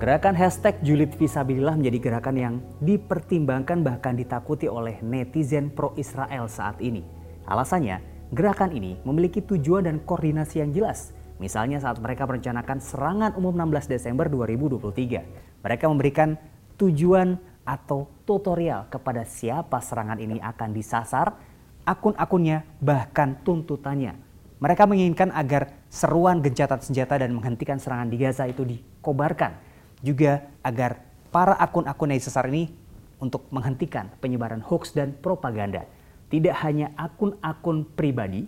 Gerakan 0.00 0.32
hashtag 0.32 0.80
julid 0.80 1.12
visabilillah 1.12 1.76
menjadi 1.76 1.98
gerakan 2.00 2.36
yang 2.40 2.54
dipertimbangkan 2.80 3.84
bahkan 3.84 4.16
ditakuti 4.16 4.64
oleh 4.64 4.96
netizen 5.04 5.68
pro-Israel 5.68 6.48
saat 6.48 6.80
ini. 6.80 7.04
Alasannya, 7.44 8.00
gerakan 8.32 8.72
ini 8.72 8.96
memiliki 9.04 9.44
tujuan 9.44 9.84
dan 9.84 10.00
koordinasi 10.00 10.64
yang 10.64 10.72
jelas. 10.72 11.12
Misalnya 11.36 11.84
saat 11.84 12.00
mereka 12.00 12.24
merencanakan 12.24 12.80
serangan 12.80 13.36
umum 13.36 13.52
16 13.52 13.92
Desember 13.92 14.24
2023, 14.32 15.68
mereka 15.68 15.84
memberikan 15.92 16.40
tujuan 16.80 17.36
atau 17.68 18.08
tutorial 18.24 18.88
kepada 18.88 19.28
siapa 19.28 19.84
serangan 19.84 20.16
ini 20.16 20.40
akan 20.40 20.72
disasar, 20.72 21.36
akun-akunnya, 21.84 22.64
bahkan 22.80 23.36
tuntutannya. 23.44 24.16
Mereka 24.64 24.88
menginginkan 24.88 25.28
agar 25.36 25.76
seruan 25.92 26.40
gencatan 26.40 26.80
senjata 26.80 27.20
dan 27.20 27.36
menghentikan 27.36 27.76
serangan 27.76 28.08
di 28.08 28.16
Gaza 28.16 28.48
itu 28.48 28.64
dikobarkan. 28.64 29.68
Juga 30.00 30.48
agar 30.64 31.04
para 31.28 31.54
akun-akun 31.56 32.10
yang 32.10 32.20
disasar 32.20 32.48
ini 32.48 32.72
untuk 33.20 33.46
menghentikan 33.52 34.08
penyebaran 34.18 34.64
hoax 34.64 34.96
dan 34.96 35.12
propaganda. 35.14 35.84
Tidak 36.30 36.54
hanya 36.64 36.94
akun-akun 36.96 37.84
pribadi, 37.94 38.46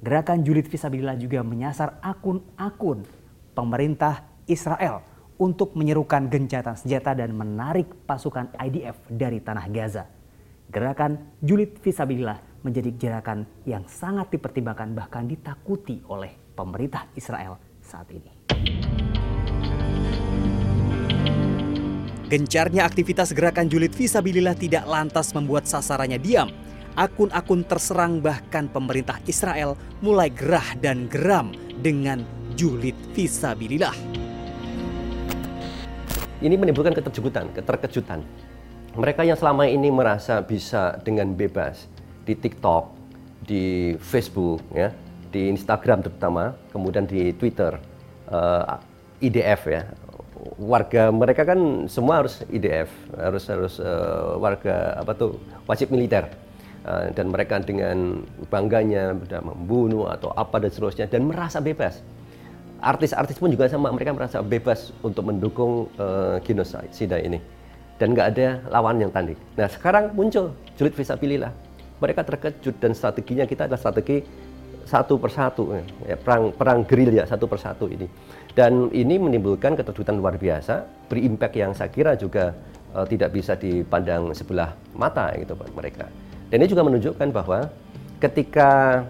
gerakan 0.00 0.42
julid 0.42 0.66
visabilillah 0.70 1.18
juga 1.20 1.44
menyasar 1.44 2.00
akun-akun 2.00 3.04
pemerintah 3.52 4.24
Israel 4.48 5.04
untuk 5.34 5.74
menyerukan 5.74 6.30
gencatan 6.30 6.78
senjata 6.78 7.12
dan 7.12 7.34
menarik 7.34 7.90
pasukan 8.06 8.54
IDF 8.54 8.96
dari 9.10 9.42
tanah 9.42 9.66
Gaza. 9.70 10.06
Gerakan 10.70 11.38
julid 11.42 11.78
visabilillah 11.82 12.64
menjadi 12.64 12.90
gerakan 12.96 13.44
yang 13.68 13.84
sangat 13.90 14.32
dipertimbangkan 14.32 14.96
bahkan 14.96 15.28
ditakuti 15.28 16.00
oleh 16.08 16.32
pemerintah 16.56 17.10
Israel 17.18 17.58
saat 17.82 18.08
ini. 18.14 18.32
Gencarnya 22.24 22.88
aktivitas 22.88 23.36
gerakan 23.36 23.68
julid 23.68 23.92
visabilillah 23.92 24.56
tidak 24.56 24.88
lantas 24.88 25.36
membuat 25.36 25.68
sasarannya 25.68 26.16
diam. 26.16 26.48
Akun-akun 26.96 27.68
terserang 27.68 28.24
bahkan 28.24 28.64
pemerintah 28.64 29.20
Israel 29.28 29.76
mulai 30.00 30.32
gerah 30.32 30.64
dan 30.80 31.04
geram 31.12 31.52
dengan 31.84 32.24
julid 32.56 32.96
visabilillah. 33.12 33.92
Ini 36.40 36.56
menimbulkan 36.56 36.96
keterkejutan, 36.96 37.52
keterkejutan. 37.52 38.24
Mereka 38.96 39.26
yang 39.28 39.36
selama 39.36 39.68
ini 39.68 39.92
merasa 39.92 40.40
bisa 40.40 40.96
dengan 41.04 41.36
bebas 41.36 41.92
di 42.24 42.32
TikTok, 42.32 42.88
di 43.44 43.92
Facebook, 44.00 44.64
ya, 44.72 44.96
di 45.28 45.52
Instagram 45.52 46.00
terutama, 46.00 46.56
kemudian 46.72 47.04
di 47.04 47.36
Twitter, 47.36 47.76
uh, 48.32 48.80
eh, 49.20 49.28
IDF 49.28 49.60
ya. 49.68 49.82
Warga 50.60 51.08
mereka 51.08 51.48
kan 51.48 51.88
semua 51.88 52.20
harus 52.20 52.44
IDF, 52.52 52.92
harus 53.16 53.44
harus 53.48 53.74
uh, 53.80 54.36
warga 54.36 55.00
apa 55.00 55.12
tuh 55.16 55.40
wajib 55.64 55.88
militer. 55.88 56.28
Uh, 56.84 57.08
dan 57.16 57.32
mereka 57.32 57.56
dengan 57.64 58.20
bangganya 58.52 59.16
sudah 59.16 59.40
membunuh 59.40 60.04
atau 60.12 60.36
apa 60.36 60.60
dan 60.60 60.68
seterusnya 60.68 61.08
dan 61.08 61.24
merasa 61.24 61.56
bebas. 61.64 62.04
Artis-artis 62.84 63.40
pun 63.40 63.48
juga 63.48 63.64
sama, 63.72 63.88
mereka 63.88 64.12
merasa 64.12 64.44
bebas 64.44 64.92
untuk 65.00 65.24
mendukung 65.24 65.88
uh, 65.96 66.36
genosida 66.44 67.16
ini 67.16 67.40
dan 67.96 68.12
nggak 68.12 68.28
ada 68.36 68.60
lawan 68.68 69.00
yang 69.00 69.08
tanding. 69.08 69.38
Nah 69.56 69.64
sekarang 69.64 70.12
muncul 70.12 70.52
julid 70.76 70.92
visabilillah 70.92 71.52
mereka 72.02 72.26
terkejut 72.26 72.76
dan 72.82 72.92
strateginya 72.92 73.46
kita 73.46 73.70
adalah 73.70 73.80
strategi 73.80 74.20
satu 74.84 75.16
persatu 75.16 75.72
ya, 76.04 76.16
perang 76.20 76.52
perang 76.52 76.84
gerilya 76.84 77.24
satu 77.24 77.48
persatu 77.48 77.88
ini 77.88 78.04
dan 78.54 78.86
ini 78.94 79.18
menimbulkan 79.18 79.74
keterkejutan 79.74 80.18
luar 80.18 80.38
biasa. 80.38 80.86
Berimpact 81.10 81.54
yang 81.58 81.74
saya 81.74 81.90
kira 81.90 82.14
juga 82.14 82.54
uh, 82.94 83.02
tidak 83.04 83.34
bisa 83.34 83.58
dipandang 83.58 84.30
sebelah 84.30 84.78
mata 84.94 85.34
gitu 85.34 85.58
buat 85.58 85.74
mereka. 85.74 86.06
Dan 86.48 86.62
ini 86.62 86.70
juga 86.70 86.86
menunjukkan 86.86 87.28
bahwa 87.34 87.66
ketika 88.22 89.02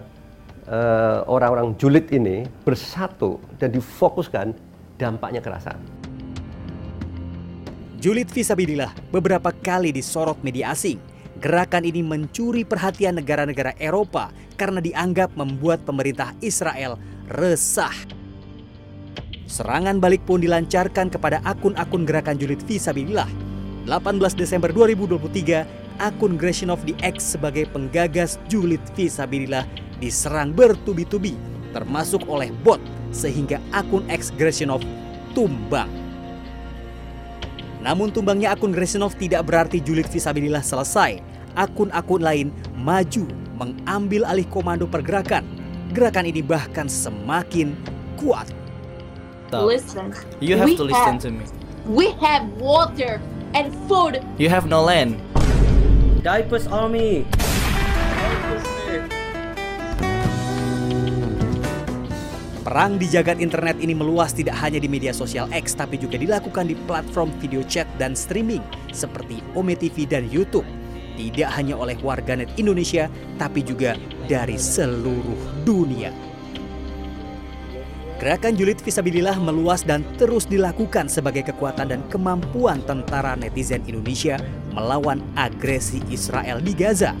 eh, 0.65 1.19
orang-orang 1.29 1.71
uh, 1.71 1.77
julid 1.77 2.09
ini 2.09 2.41
bersatu 2.65 3.37
dan 3.61 3.69
difokuskan 3.69 4.55
dampaknya 4.97 5.45
kerasa. 5.45 5.77
Julid 8.01 8.33
visabilillah 8.33 8.97
beberapa 9.13 9.53
kali 9.53 9.93
disorot 9.93 10.41
media 10.41 10.73
asing. 10.73 10.97
Gerakan 11.37 11.85
ini 11.85 12.01
mencuri 12.01 12.65
perhatian 12.65 13.21
negara-negara 13.21 13.77
Eropa 13.77 14.33
karena 14.57 14.81
dianggap 14.81 15.37
membuat 15.37 15.85
pemerintah 15.85 16.33
Israel 16.41 16.97
resah. 17.29 18.14
Serangan 19.45 20.01
balik 20.01 20.25
pun 20.25 20.41
dilancarkan 20.41 21.13
kepada 21.13 21.37
akun-akun 21.45 22.01
gerakan 22.01 22.41
julid 22.41 22.65
visabilillah. 22.65 23.29
18 23.85 24.17
Desember 24.33 24.73
2023, 24.73 26.01
akun 26.01 26.33
Greshinov 26.33 26.81
di 26.81 26.97
X 27.05 27.37
sebagai 27.37 27.69
penggagas 27.69 28.41
julid 28.49 28.81
visabilillah 28.97 29.69
diserang 30.01 30.49
bertubi-tubi, 30.49 31.37
termasuk 31.77 32.25
oleh 32.25 32.49
bot, 32.65 32.81
sehingga 33.13 33.61
akun 33.69 34.01
X 34.09 34.33
Greshinov 34.33 34.81
tumbang. 35.37 35.93
Namun 37.85 38.09
tumbangnya 38.09 38.57
akun 38.57 38.73
Gresinov 38.73 39.13
tidak 39.13 39.45
berarti 39.45 39.77
julid 39.77 40.09
visabilillah 40.09 40.65
selesai. 40.65 41.21
Akun-akun 41.53 42.25
lain 42.25 42.49
maju 42.73 43.29
mengambil 43.61 44.25
alih 44.25 44.49
komando 44.49 44.89
pergerakan. 44.89 45.45
Gerakan 45.93 46.25
ini 46.25 46.41
bahkan 46.41 46.89
semakin 46.89 47.77
kuat. 48.17 48.64
Listen. 49.53 50.13
You 50.41 50.57
have 50.57 50.73
to 50.75 50.83
listen 50.83 51.21
have, 51.21 51.21
to 51.21 51.29
me. 51.29 51.45
We 51.85 52.17
have 52.17 52.49
water 52.57 53.21
and 53.53 53.69
food. 53.85 54.25
You 54.41 54.49
have 54.49 54.65
no 54.65 54.81
land. 54.81 55.21
Diapers 56.25 56.65
army. 56.65 57.29
Perang 62.65 62.97
di 62.97 63.05
jagat 63.05 63.37
internet 63.37 63.77
ini 63.77 63.93
meluas 63.93 64.33
tidak 64.33 64.57
hanya 64.57 64.81
di 64.81 64.89
media 64.89 65.13
sosial 65.13 65.45
X 65.53 65.77
tapi 65.77 66.01
juga 66.01 66.17
dilakukan 66.17 66.65
di 66.65 66.73
platform 66.89 67.29
video 67.37 67.61
chat 67.61 67.85
dan 68.01 68.17
streaming 68.17 68.65
seperti 68.89 69.45
Ome 69.53 69.77
TV 69.77 70.09
dan 70.09 70.25
YouTube. 70.25 70.65
Tidak 71.15 71.47
hanya 71.53 71.77
oleh 71.77 71.93
warganet 72.01 72.49
Indonesia 72.57 73.05
tapi 73.37 73.61
juga 73.61 73.93
dari 74.25 74.57
seluruh 74.57 75.61
dunia. 75.61 76.24
Gerakan 78.15 78.55
julid 78.55 78.79
visabilillah 78.79 79.35
meluas 79.43 79.83
dan 79.83 79.99
terus 80.15 80.47
dilakukan 80.47 81.11
sebagai 81.11 81.51
kekuatan 81.51 81.91
dan 81.91 82.01
kemampuan 82.07 82.79
tentara 82.87 83.35
netizen 83.35 83.83
Indonesia 83.91 84.39
melawan 84.71 85.19
agresi 85.35 85.99
Israel 86.07 86.63
di 86.63 86.71
Gaza. 86.71 87.11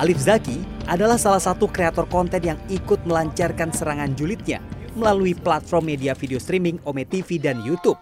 Alif 0.00 0.24
Zaki 0.24 0.64
adalah 0.88 1.20
salah 1.20 1.42
satu 1.42 1.68
kreator 1.68 2.08
konten 2.08 2.40
yang 2.40 2.56
ikut 2.72 3.04
melancarkan 3.04 3.68
serangan 3.68 4.16
julidnya 4.16 4.64
melalui 4.96 5.36
platform 5.36 5.92
media 5.92 6.16
video 6.16 6.40
streaming 6.40 6.80
Ome 6.88 7.04
TV 7.04 7.36
dan 7.36 7.60
YouTube. 7.60 8.00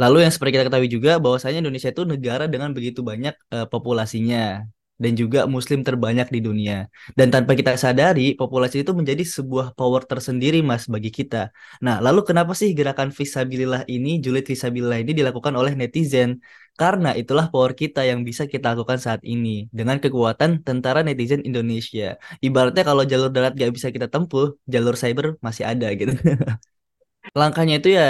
Lalu 0.00 0.24
yang 0.24 0.32
seperti 0.32 0.58
kita 0.58 0.64
ketahui 0.72 0.88
juga 0.88 1.20
bahwasanya 1.20 1.60
Indonesia 1.60 1.92
itu 1.92 2.02
negara 2.08 2.48
dengan 2.48 2.72
begitu 2.72 3.04
banyak 3.04 3.36
uh, 3.52 3.68
populasinya 3.68 4.64
dan 5.02 5.12
juga 5.20 5.44
muslim 5.44 5.80
terbanyak 5.84 6.28
di 6.34 6.40
dunia. 6.40 6.88
Dan 7.18 7.28
tanpa 7.34 7.52
kita 7.58 7.76
sadari, 7.76 8.32
populasi 8.40 8.82
itu 8.82 8.92
menjadi 8.96 9.22
sebuah 9.24 9.76
power 9.78 10.02
tersendiri 10.08 10.64
Mas 10.64 10.84
bagi 10.88 11.10
kita. 11.12 11.52
Nah, 11.84 12.00
lalu 12.04 12.20
kenapa 12.28 12.52
sih 12.56 12.72
gerakan 12.78 13.12
visabilillah 13.12 13.82
ini, 13.92 14.18
julid 14.24 14.44
visabilillah 14.48 14.98
ini 15.04 15.12
dilakukan 15.12 15.54
oleh 15.60 15.72
netizen? 15.76 16.40
Karena 16.76 17.16
itulah 17.16 17.48
power 17.52 17.72
kita 17.72 18.04
yang 18.04 18.20
bisa 18.28 18.44
kita 18.44 18.76
lakukan 18.76 19.00
saat 19.00 19.24
ini 19.24 19.48
dengan 19.72 19.96
kekuatan 19.96 20.60
tentara 20.66 21.00
netizen 21.00 21.40
Indonesia. 21.48 22.20
Ibaratnya 22.44 22.84
kalau 22.84 23.02
jalur 23.08 23.28
darat 23.32 23.52
gak 23.56 23.72
bisa 23.72 23.88
kita 23.88 24.12
tempuh, 24.12 24.56
jalur 24.68 24.94
cyber 25.00 25.26
masih 25.40 25.64
ada 25.64 25.88
gitu. 25.96 26.12
Langkahnya 27.38 27.74
itu 27.80 27.88
ya 27.98 28.06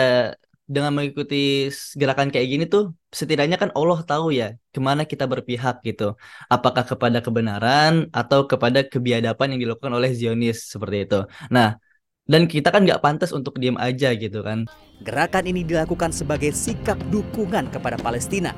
dengan 0.67 0.91
mengikuti 0.91 1.71
gerakan 1.95 2.35
kayak 2.35 2.47
gini 2.51 2.65
tuh 2.67 2.91
setidaknya 3.15 3.55
kan 3.55 3.71
Allah 3.79 4.03
tahu 4.03 4.35
ya 4.35 4.59
ke 4.75 4.83
mana 4.83 5.07
kita 5.07 5.25
berpihak 5.31 5.81
gitu. 5.87 6.19
Apakah 6.51 6.83
kepada 6.83 7.23
kebenaran 7.23 8.11
atau 8.11 8.51
kepada 8.51 8.83
kebiadaban 8.83 9.55
yang 9.55 9.61
dilakukan 9.63 9.95
oleh 9.95 10.11
Zionis 10.11 10.67
seperti 10.67 11.07
itu. 11.07 11.21
Nah, 11.55 11.79
dan 12.27 12.51
kita 12.51 12.75
kan 12.75 12.83
nggak 12.83 12.99
pantas 12.99 13.31
untuk 13.31 13.63
diam 13.63 13.79
aja 13.79 14.11
gitu 14.19 14.43
kan. 14.43 14.67
Gerakan 15.07 15.47
ini 15.47 15.63
dilakukan 15.63 16.11
sebagai 16.11 16.51
sikap 16.51 16.99
dukungan 17.15 17.71
kepada 17.71 17.95
Palestina. 18.03 18.51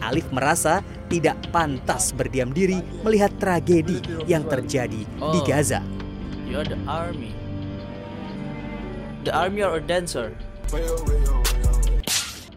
Alif 0.00 0.24
merasa 0.32 0.80
tidak 1.12 1.36
pantas 1.52 2.14
berdiam 2.16 2.54
diri 2.54 2.80
melihat 3.04 3.34
tragedi 3.36 4.00
yang 4.24 4.46
terjadi 4.48 5.04
oh, 5.20 5.34
di 5.34 5.40
Gaza. 5.44 5.82
You're 6.48 6.64
the 6.64 6.78
army. 6.88 7.34
The 9.28 9.34
army 9.36 9.60
or 9.60 9.76
a 9.76 9.84
dancer? 9.84 10.32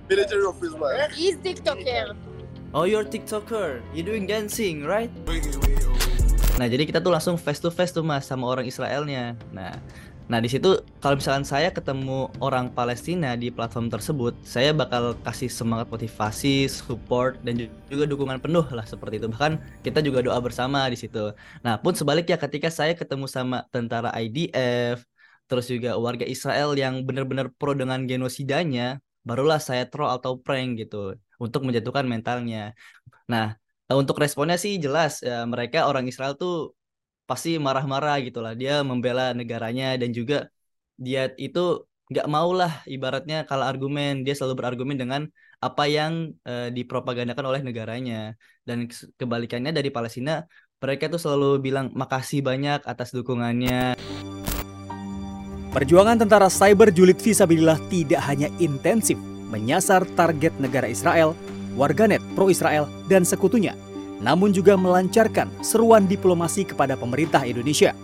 Military 0.06 0.45
of 0.45 0.62
Israel. 0.62 1.10
He's 1.10 1.34
TikToker. 1.41 2.13
Oh, 2.69 2.86
you're 2.86 3.02
TikToker. 3.02 3.82
You 3.89 4.06
doing 4.06 4.30
dancing, 4.30 4.86
right? 4.86 5.10
Nah, 6.62 6.69
jadi 6.69 6.86
kita 6.86 7.02
tuh 7.02 7.10
langsung 7.10 7.41
face 7.41 7.58
to 7.58 7.73
face 7.73 7.89
tuh 7.89 8.06
Mas 8.06 8.30
sama 8.30 8.45
orang 8.45 8.69
Israelnya. 8.69 9.34
Nah, 9.49 9.73
Nah, 10.32 10.39
di 10.39 10.47
situ 10.47 10.80
kalau 11.04 11.19
misalkan 11.19 11.43
saya 11.43 11.67
ketemu 11.67 12.32
orang 12.39 12.71
Palestina 12.71 13.36
di 13.36 13.52
platform 13.52 13.91
tersebut, 13.91 14.32
saya 14.47 14.71
bakal 14.71 15.19
kasih 15.19 15.52
semangat 15.52 15.91
motivasi, 15.91 16.71
support 16.71 17.36
dan 17.43 17.67
juga 17.91 18.08
dukungan 18.08 18.39
penuh 18.39 18.63
lah 18.71 18.88
seperti 18.88 19.19
itu. 19.19 19.28
Bahkan 19.28 19.84
kita 19.84 19.99
juga 19.99 20.23
doa 20.23 20.39
bersama 20.39 20.88
di 20.88 20.95
situ. 20.95 21.36
Nah, 21.60 21.76
pun 21.76 21.91
sebaliknya 21.91 22.39
ketika 22.39 22.71
saya 22.71 22.95
ketemu 22.95 23.28
sama 23.28 23.67
tentara 23.67 24.15
IDF, 24.15 25.04
terus 25.53 25.69
juga 25.69 25.93
warga 26.01 26.25
Israel 26.25 26.73
yang 26.73 27.05
benar-benar 27.05 27.53
pro 27.53 27.77
dengan 27.77 28.09
genosidanya, 28.09 28.97
barulah 29.21 29.61
saya 29.61 29.85
troll 29.85 30.09
atau 30.17 30.41
prank 30.41 30.81
gitu 30.81 31.13
untuk 31.37 31.61
menjatuhkan 31.61 32.09
mentalnya. 32.09 32.73
Nah, 33.29 33.53
untuk 33.93 34.17
responnya 34.17 34.57
sih 34.57 34.81
jelas 34.81 35.21
ya, 35.21 35.45
mereka 35.45 35.85
orang 35.85 36.09
Israel 36.09 36.33
tuh 36.33 36.73
pasti 37.29 37.61
marah-marah 37.61 38.17
gitu 38.25 38.41
lah 38.45 38.53
dia 38.61 38.81
membela 38.89 39.31
negaranya 39.37 39.85
dan 40.01 40.09
juga 40.17 40.51
dia 41.05 41.31
itu 41.37 41.59
nggak 42.11 42.27
mau 42.35 42.49
lah 42.59 42.81
ibaratnya 42.89 43.45
kalau 43.49 43.65
argumen. 43.69 44.25
Dia 44.25 44.33
selalu 44.33 44.55
berargumen 44.57 44.97
dengan 44.97 45.21
apa 45.61 45.83
yang 45.85 46.33
uh, 46.49 46.73
dipropagandakan 46.73 47.45
oleh 47.45 47.61
negaranya. 47.61 48.33
Dan 48.65 48.89
kebalikannya 49.21 49.69
dari 49.69 49.93
Palestina 49.93 50.41
mereka 50.81 51.13
tuh 51.13 51.21
selalu 51.21 51.61
bilang 51.61 51.85
makasih 51.93 52.41
banyak 52.41 52.79
atas 52.89 53.13
dukungannya 53.13 53.93
Perjuangan 55.73 56.21
tentara 56.21 56.53
cyber 56.53 56.93
julid 56.93 57.17
visabilillah 57.17 57.81
tidak 57.89 58.21
hanya 58.29 58.45
intensif 58.62 59.17
menyasar 59.49 60.05
target 60.13 60.53
negara 60.62 60.86
Israel, 60.86 61.33
warganet 61.73 62.21
pro-Israel, 62.38 62.86
dan 63.09 63.25
sekutunya, 63.25 63.73
namun 64.21 64.53
juga 64.53 64.77
melancarkan 64.77 65.49
seruan 65.65 66.05
diplomasi 66.05 66.62
kepada 66.62 66.93
pemerintah 66.93 67.41
Indonesia. 67.41 67.97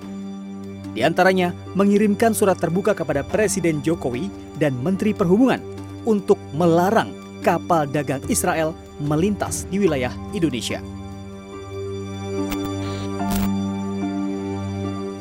Di 0.98 1.06
antaranya, 1.06 1.54
mengirimkan 1.78 2.34
surat 2.34 2.58
terbuka 2.58 2.98
kepada 2.98 3.22
Presiden 3.22 3.86
Jokowi 3.86 4.34
dan 4.58 4.74
Menteri 4.82 5.14
Perhubungan 5.14 5.62
untuk 6.10 6.42
melarang 6.58 7.14
kapal 7.46 7.86
dagang 7.86 8.26
Israel 8.34 8.74
melintas 8.98 9.70
di 9.70 9.78
wilayah 9.78 10.12
Indonesia. 10.34 10.82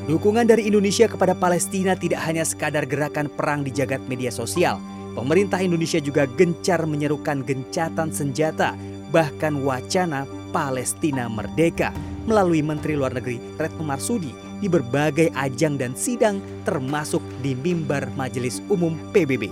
Dukungan 0.09 0.49
dari 0.49 0.65
Indonesia 0.65 1.05
kepada 1.05 1.37
Palestina 1.37 1.93
tidak 1.93 2.25
hanya 2.25 2.41
sekadar 2.41 2.89
gerakan 2.89 3.29
perang 3.29 3.61
di 3.61 3.69
jagat 3.69 4.01
media 4.09 4.33
sosial. 4.33 4.81
Pemerintah 5.13 5.61
Indonesia 5.61 6.01
juga 6.01 6.25
gencar 6.25 6.89
menyerukan 6.89 7.45
gencatan 7.45 8.09
senjata, 8.09 8.73
bahkan 9.13 9.61
wacana 9.61 10.25
Palestina 10.49 11.29
Merdeka 11.29 11.93
melalui 12.25 12.65
Menteri 12.65 12.97
Luar 12.97 13.13
Negeri 13.13 13.37
Retno 13.61 13.85
Marsudi 13.85 14.33
di 14.65 14.69
berbagai 14.73 15.29
ajang 15.37 15.77
dan 15.77 15.93
sidang 15.93 16.41
termasuk 16.65 17.21
di 17.45 17.53
mimbar 17.53 18.09
Majelis 18.17 18.65
Umum 18.73 18.97
PBB. 19.13 19.45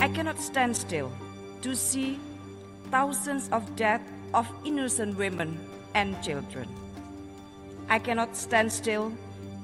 I 0.00 0.08
cannot 0.08 0.40
stand 0.40 0.72
still 0.72 1.12
to 1.60 1.76
see 1.76 2.16
thousands 2.88 3.52
of 3.52 3.60
death 3.76 4.00
of 4.32 4.48
innocent 4.64 5.20
women 5.20 5.60
and 5.92 6.16
children. 6.24 6.64
I 7.88 7.98
cannot 7.98 8.36
stand 8.36 8.72
still 8.72 9.12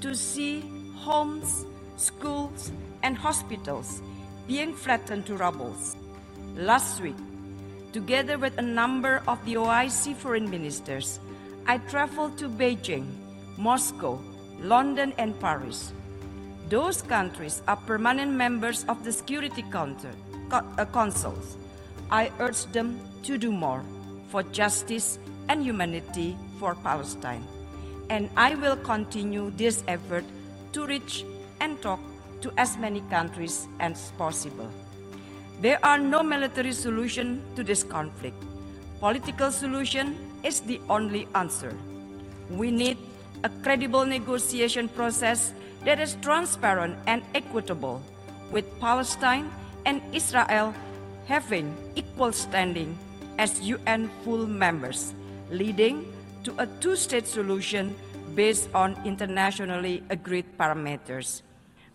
to 0.00 0.14
see 0.14 0.64
homes, 0.96 1.66
schools, 1.96 2.72
and 3.02 3.16
hospitals 3.16 4.02
being 4.46 4.74
flattened 4.74 5.26
to 5.26 5.36
rubble. 5.36 5.74
Last 6.56 7.00
week, 7.00 7.16
Together 7.92 8.38
with 8.38 8.56
a 8.56 8.62
number 8.62 9.20
of 9.26 9.44
the 9.44 9.54
OIC 9.54 10.14
foreign 10.14 10.48
ministers, 10.48 11.18
I 11.66 11.78
traveled 11.90 12.38
to 12.38 12.48
Beijing, 12.48 13.04
Moscow, 13.58 14.20
London, 14.60 15.12
and 15.18 15.34
Paris. 15.40 15.92
Those 16.68 17.02
countries 17.02 17.62
are 17.66 17.74
permanent 17.74 18.30
members 18.30 18.84
of 18.86 19.02
the 19.02 19.12
Security 19.12 19.64
Council, 19.72 20.14
uh. 20.52 20.62
I 22.12 22.30
urge 22.38 22.64
them 22.66 23.00
to 23.24 23.36
do 23.36 23.50
more 23.50 23.82
for 24.30 24.44
justice 24.54 25.18
and 25.48 25.60
humanity 25.60 26.38
for 26.60 26.76
Palestine. 26.76 27.42
And 28.10 28.28
I 28.36 28.56
will 28.56 28.76
continue 28.76 29.52
this 29.56 29.84
effort 29.86 30.24
to 30.72 30.84
reach 30.84 31.24
and 31.60 31.80
talk 31.80 32.00
to 32.42 32.52
as 32.58 32.76
many 32.76 33.02
countries 33.08 33.68
as 33.78 34.12
possible. 34.18 34.68
There 35.62 35.78
are 35.84 35.96
no 35.98 36.22
military 36.22 36.72
solution 36.72 37.40
to 37.54 37.62
this 37.62 37.84
conflict. 37.84 38.34
Political 38.98 39.52
solution 39.52 40.18
is 40.42 40.58
the 40.60 40.80
only 40.90 41.28
answer. 41.36 41.72
We 42.50 42.72
need 42.72 42.98
a 43.44 43.48
credible 43.62 44.04
negotiation 44.04 44.88
process 44.88 45.54
that 45.84 46.00
is 46.00 46.16
transparent 46.20 46.98
and 47.06 47.22
equitable, 47.34 48.02
with 48.50 48.66
Palestine 48.80 49.50
and 49.86 50.02
Israel 50.12 50.74
having 51.26 51.76
equal 51.94 52.32
standing 52.32 52.98
as 53.38 53.60
UN 53.62 54.10
full 54.24 54.46
members, 54.46 55.14
leading 55.50 56.04
to 56.44 56.54
a 56.58 56.66
two 56.80 56.96
state 56.96 57.26
solution 57.26 57.94
based 58.34 58.68
on 58.74 58.96
internationally 59.04 60.02
agreed 60.10 60.46
parameters. 60.58 61.42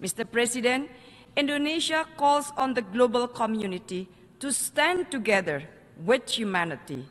Mr. 0.02 0.30
President, 0.30 0.90
Indonesia 1.36 2.06
calls 2.18 2.52
on 2.58 2.74
the 2.74 2.82
global 2.82 3.28
community 3.28 4.08
to 4.40 4.52
stand 4.52 5.10
together 5.12 5.64
with 6.06 6.30
humanity. 6.30 7.06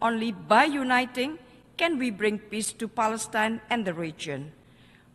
Only 0.00 0.32
by 0.32 0.64
uniting 0.64 1.38
can 1.76 1.98
we 1.98 2.10
bring 2.10 2.38
peace 2.38 2.72
to 2.72 2.88
Palestine 2.88 3.60
and 3.70 3.84
the 3.84 3.94
region. 3.94 4.52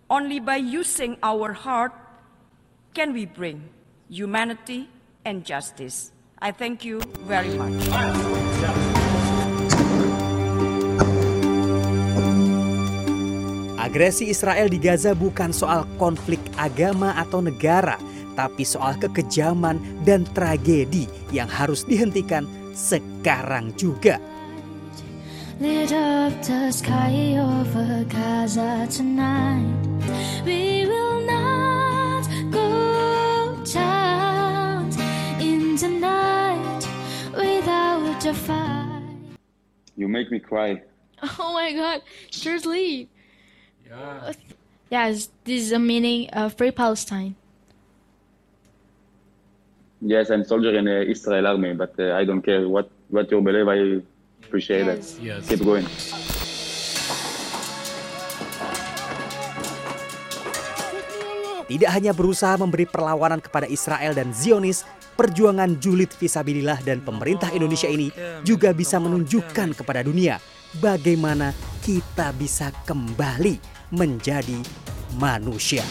Only 0.09 0.39
by 0.39 0.57
using 0.57 1.17
our 1.21 1.53
heart 1.53 1.93
can 2.93 3.13
we 3.13 3.25
bring 3.25 3.69
humanity 4.09 4.89
and 5.25 5.45
justice. 5.45 6.11
I 6.39 6.51
thank 6.51 6.85
you 6.85 7.01
very 7.25 7.53
much. 7.57 8.46
Agresi 13.87 14.27
Israel 14.27 14.67
di 14.67 14.83
Gaza 14.83 15.15
bukan 15.15 15.55
soal 15.55 15.87
konflik 15.95 16.43
agama 16.59 17.15
atau 17.15 17.39
negara, 17.39 17.95
tapi 18.35 18.67
soal 18.67 18.99
kekejaman 18.99 19.79
dan 20.03 20.27
tragedi 20.35 21.07
yang 21.31 21.47
harus 21.47 21.87
dihentikan 21.87 22.43
sekarang 22.75 23.71
juga. 23.79 24.19
Lit 25.63 25.95
up 25.95 26.35
the 26.43 26.67
sky 26.67 27.39
over 27.39 28.03
Gaza 28.11 28.91
tonight. 28.91 29.71
We 30.43 30.83
will 30.83 31.23
not 31.23 32.27
go 32.51 33.55
down 33.63 34.91
in 35.39 35.79
the 35.79 35.87
night 35.95 36.83
without 37.39 38.19
a 38.27 38.35
fight. 38.35 39.31
You 39.95 40.11
make 40.11 40.27
me 40.27 40.43
cry. 40.43 40.83
Oh 41.39 41.55
my 41.55 41.71
god, 41.71 42.03
seriously. 42.29 43.07
Yeah. 43.87 44.35
Yes, 44.91 45.31
this 45.47 45.67
is 45.67 45.71
a 45.71 45.79
meaning 45.79 46.27
of 46.35 46.55
free 46.55 46.71
Palestine. 46.75 47.35
Yes, 50.03 50.27
I'm 50.27 50.43
soldier 50.43 50.75
in 50.75 50.85
the 50.85 51.07
Israel 51.07 51.47
army, 51.47 51.71
but 51.71 51.95
uh, 51.95 52.15
I 52.15 52.27
don't 52.27 52.43
care 52.43 52.67
what 52.67 52.91
what 53.07 53.31
you 53.31 53.39
believe. 53.39 53.67
I 53.67 54.03
appreciate 54.43 54.85
yes. 54.87 55.15
that. 55.15 55.23
Yes. 55.23 55.41
Keep 55.47 55.63
going. 55.63 55.87
Tidak 61.67 61.91
hanya 61.91 62.15
berusaha 62.15 62.55
memberi 62.55 62.87
perlawanan 62.87 63.43
kepada 63.43 63.67
Israel 63.67 64.15
dan 64.15 64.31
Zionis, 64.31 64.87
perjuangan 65.19 65.79
julid 65.83 66.11
visabilillah 66.15 66.79
dan 66.83 67.03
pemerintah 67.03 67.51
Indonesia 67.51 67.91
ini 67.91 68.07
juga 68.43 68.71
bisa 68.71 68.99
menunjukkan 68.99 69.75
kepada 69.75 69.99
dunia 69.99 70.39
bagaimana 70.81 71.53
kita 71.81 72.33
bisa 72.35 72.73
kembali 72.85 73.57
menjadi 73.93 74.59
manusia. 75.15 75.83